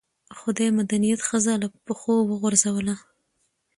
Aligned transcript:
خو 0.37 0.47
دې 0.57 0.67
مدنيت 0.77 1.19
ښځه 1.27 1.53
له 1.61 1.67
پښو 1.85 2.15
وغورځوله 2.29 2.95